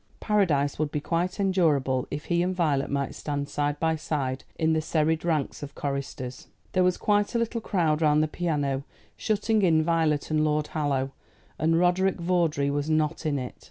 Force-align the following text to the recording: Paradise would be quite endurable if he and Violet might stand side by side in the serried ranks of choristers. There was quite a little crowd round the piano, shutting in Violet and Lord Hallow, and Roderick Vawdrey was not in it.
Paradise 0.19 0.79
would 0.79 0.89
be 0.89 0.99
quite 0.99 1.39
endurable 1.39 2.07
if 2.09 2.25
he 2.25 2.41
and 2.41 2.55
Violet 2.55 2.89
might 2.89 3.13
stand 3.13 3.47
side 3.47 3.79
by 3.79 3.95
side 3.95 4.43
in 4.57 4.73
the 4.73 4.81
serried 4.81 5.23
ranks 5.23 5.61
of 5.61 5.75
choristers. 5.75 6.47
There 6.71 6.83
was 6.83 6.97
quite 6.97 7.35
a 7.35 7.37
little 7.37 7.61
crowd 7.61 8.01
round 8.01 8.23
the 8.23 8.27
piano, 8.27 8.83
shutting 9.15 9.61
in 9.61 9.83
Violet 9.83 10.31
and 10.31 10.43
Lord 10.43 10.65
Hallow, 10.69 11.11
and 11.59 11.77
Roderick 11.77 12.19
Vawdrey 12.19 12.71
was 12.71 12.89
not 12.89 13.27
in 13.27 13.37
it. 13.37 13.53